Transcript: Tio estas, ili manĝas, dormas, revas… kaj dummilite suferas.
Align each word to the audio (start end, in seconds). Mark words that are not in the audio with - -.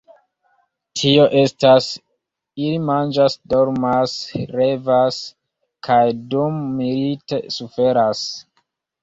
Tio 1.01 1.25
estas, 1.41 1.89
ili 2.63 2.79
manĝas, 2.85 3.35
dormas, 3.53 4.15
revas… 4.55 5.21
kaj 5.91 6.01
dummilite 6.33 7.43
suferas. 7.59 8.27